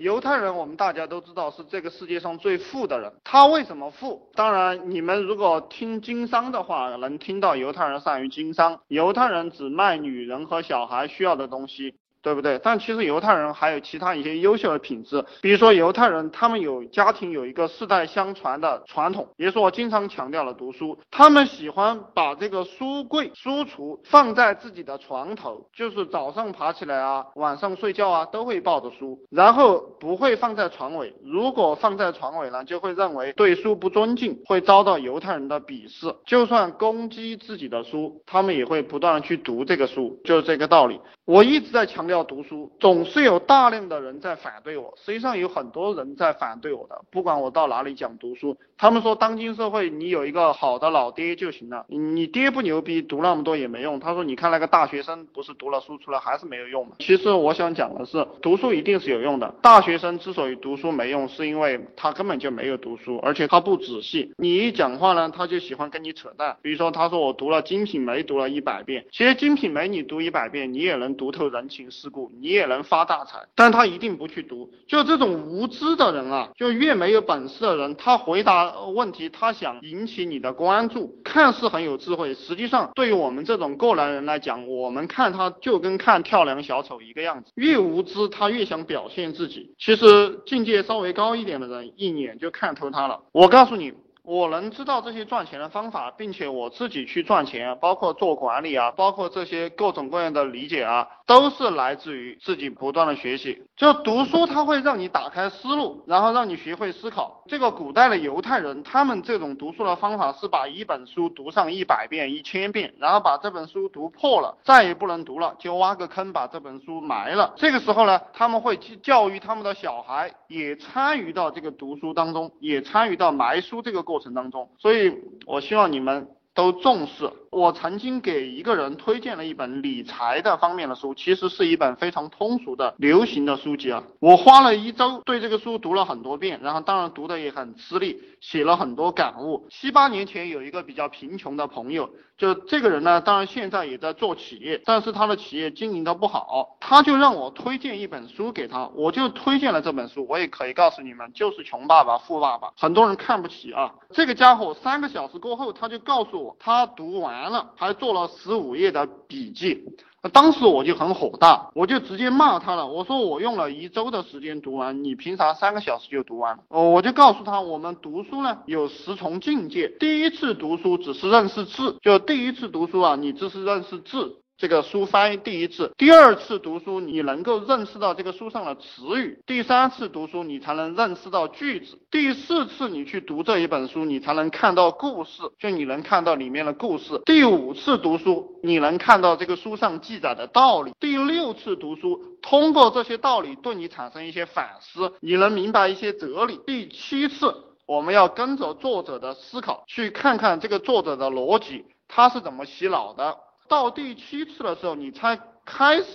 [0.00, 4.30] 犹太人我们大家都知道是这个世界上最富的人，他为什么富？
[4.32, 11.96] 当然，你们如果听经商的话，能听到犹太人善于经商，犹太人只卖女人和小孩需要的东西。
[12.22, 12.60] 对不对？
[12.62, 20.98] 但其实犹太人还有其他一些优秀的品质，比如说犹太人他们有家庭有一个世代相传的传统，也是我经常强调的读书。
[21.10, 31.14] 他们喜欢把这个书柜、书橱放在自己的床头，就是早上爬起来啊，晚上睡觉啊都会抱着书，然后不会放在床尾。
[31.24, 36.14] 如果放在床尾呢，就会认为对书不尊敬，会遭到犹太人的鄙视。
[36.26, 41.00] 就算攻击自己的书，他们也会不断的去读这个书，就是这个道理。
[41.30, 44.92] 我一直在强调读书，总是有大量的人在反对我。
[44.96, 54.00] 实际上有很多人在反对我的，不管我到哪里讲读书，他们说当今社会你有一个好的老爹就行了，你爹不牛逼，读那么多也没用。
[54.00, 56.96] 他说你看那个大学生不是读了书出来还是没有用吗？
[56.98, 59.54] 其实我想讲的是，读书一定是有用的。
[59.62, 64.32] 大学生之所以读书没用，是因为他根本就没有读书，而且他不仔细。
[64.36, 66.56] 你一讲话呢，他就喜欢跟你扯淡。
[66.60, 71.19] 比如说他说我读了《金瓶梅》，读了一百遍，其实《金瓶梅》你读一百遍，你也能。
[71.20, 74.70] 读透人情世故，你也能发大财，但他一定不去读。
[74.88, 87.50] 就这种无知的人啊，就越没有本事的人，他回答问题，他想引起你的关注，看似很有智慧，实际上对于我们这种过来人来讲，我们看他就跟看跳梁小丑一个样子。
[87.54, 89.74] 越无知，他越想表现自己。
[89.78, 93.20] 其实境界稍微高一点的人，一眼就看透他了。
[93.32, 93.92] 我告诉你。
[94.30, 103.62] 我能知道这些赚钱的方法，并且我自己去赚钱，包括做管理啊，包括这些各种各样的理解啊，都是来自于自己不断的学习。
[103.76, 107.44] 就读书，它会让你打开思路，然后让你学会思考。
[107.46, 117.52] 这个古代的犹太人，他们这种读书的方法是把一本书读上一百遍、一千遍，然后把这本书读破了，再也不能读了，就挖个坑把这本书埋了。
[117.54, 124.30] 这个时候呢，他们会去教育他们的小孩，也参与到这个读书当中，也参与到埋书这个过程。
[124.30, 125.12] 当中，所以
[125.44, 126.28] 我希望你们
[126.60, 127.32] 都重视。
[127.50, 134.04] 我曾经给一个人推荐了一本理财的方面的书，其实是一本非常通俗的流行的书籍啊。
[134.20, 139.66] 我花了一周对这个书读了很多遍，然后当然读的也很吃力，写了很多感悟。
[139.70, 150.24] 七八年前有一个比较贫穷的朋友，就这个人呢，当然现在也在做企业，但是他的企业经营的不好，他就让我推荐一本书给他，我就推荐了这本书。
[150.28, 153.92] 我也可以告诉你们，就是《穷爸爸富爸爸》，很多人看不起啊。
[154.12, 157.50] 这个家伙三个小时过后，他就告诉我他读完。
[157.50, 159.84] 了，还做了十五页的笔记，
[160.32, 162.86] 当时我就很火大，我就直接骂他了。
[162.86, 166.58] 我说我用了一周的时间读完，你凭啥三个小时就读完？
[166.68, 174.36] 哦，我就告诉他，我们读书呢有十重境界，第一次读书只是认识字，就第一次读书啊，你只是认识字。
[174.60, 187.22] 这个书翻译第一次，第二次读书你能够认识到这个书上的词语，第三次读书你才能认识到句子，第四次你去读这一本书，你才能看到故事，就你能看到里面的故事。
[187.24, 190.92] 第五次读书，你能看到这个书上记载的道理。
[191.00, 196.60] 第六次读书，通过这些道理对你产生一些反思，你能明白一些哲理。
[196.66, 197.54] 第七次，
[197.86, 203.38] 我们要跟着作者的思考，去看看这个作者的逻辑，他是怎么洗脑的。
[203.70, 206.06] 到第七次的时候，你才开始，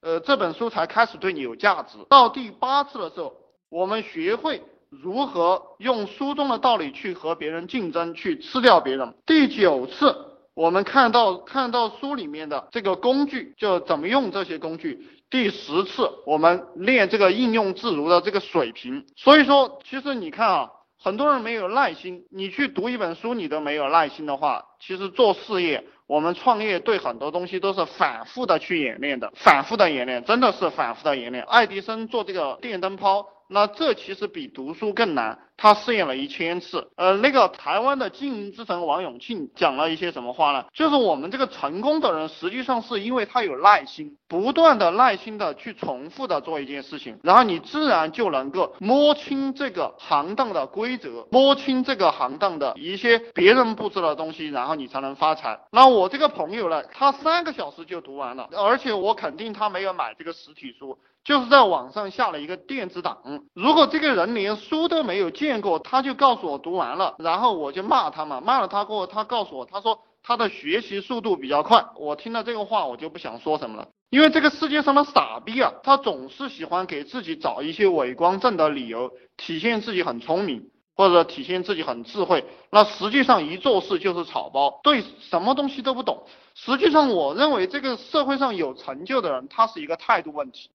[0.00, 1.98] 呃，这本书才开始对你有价值。
[2.08, 3.34] 到第八次的时候，
[3.68, 9.12] 我们学会如何用书中的道理去和别人竞争，去吃掉别人。
[9.26, 10.14] 第九次，
[10.54, 15.04] 我们看到看到书里面的这个工具，就怎么用这些工具。
[15.28, 19.04] 第十次，我们练这个应用自如的这个水平。
[19.16, 20.70] 所以说，其实你看啊。
[21.02, 31.44] 很多人没有耐心，你去读一本书，你都没有耐心的话，其实做事业，我们创业对很多东西都是反复的去演练的，反复的演练，真的是反复的演练。
[31.44, 33.24] 爱迪生做这个电灯泡。
[33.48, 36.88] 那这其实比读书更难，他试验了一千次。
[36.96, 40.64] 呃，那个台湾的经营之神王永庆讲了一些什么话呢？
[40.72, 55.60] 就是我们这个成功的人，实际上是因为他有耐心，不断的耐心的去重复的做一件事情，然后你自然就能够摸清这个行当的规则，摸清这个行当的一些别人不知道的东西，然后你才能发财。
[55.70, 60.98] 那我这个朋友呢，他三个小时就读完了，而且我肯定他没有买这个实体书。
[61.22, 63.18] 就是在网上下了一个电子档，
[63.52, 71.84] 如果这个人连书都没有见见过，他就告诉我读完了，然后我就骂他嘛，骂了他过后，他告诉我，他说他的学习速度比较快。
[71.96, 86.22] 我听到这个话，我就不想说什么了，因为这个世界上的傻逼啊，他总是喜欢给自己找一些伪光正的理由，体现自己很聪明，或者体现自己很智慧，那实际上一做事就是草包，对什么东西都不懂。
[86.54, 90.70] 实际上，我认为这个社会上有成就的人，他是一个态度问题。